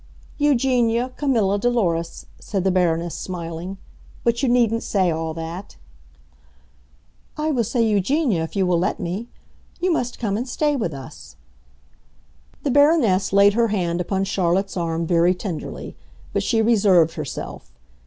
"Eugenia 0.39 1.11
Camilla 1.15 1.59
Dolores," 1.59 2.25
said 2.39 2.63
the 2.63 2.71
Baroness, 2.71 3.13
smiling. 3.13 3.77
"But 4.23 4.41
you 4.41 4.49
needn't 4.49 4.81
say 4.81 5.11
all 5.11 5.35
that." 5.35 5.75
"I 7.37 7.51
will 7.51 7.63
say 7.63 7.83
Eugenia, 7.83 8.41
if 8.41 8.55
you 8.55 8.65
will 8.65 8.79
let 8.79 8.99
me. 8.99 9.27
You 9.79 9.93
must 9.93 10.17
come 10.17 10.37
and 10.37 10.49
stay 10.49 10.75
with 10.75 10.91
us." 10.95 11.35
The 12.63 12.71
Baroness 12.71 13.31
laid 13.31 13.53
her 13.53 13.67
hand 13.67 14.01
upon 14.01 14.23
Charlotte's 14.23 14.75
arm 14.75 15.05
very 15.05 15.35
tenderly; 15.35 15.95
but 16.33 16.41
she 16.41 16.63
reserved 16.63 17.13
herself. 17.13 17.71